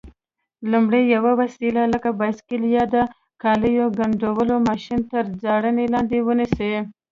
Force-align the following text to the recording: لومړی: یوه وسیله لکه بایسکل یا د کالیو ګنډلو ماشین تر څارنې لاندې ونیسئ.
لومړی: 0.71 1.01
یوه 1.15 1.31
وسیله 1.41 1.81
لکه 1.93 2.09
بایسکل 2.19 2.61
یا 2.75 2.83
د 2.93 2.95
کالیو 3.43 3.85
ګنډلو 3.97 4.55
ماشین 4.69 5.01
تر 5.11 5.23
څارنې 5.41 5.85
لاندې 5.93 6.17
ونیسئ. 6.27 6.73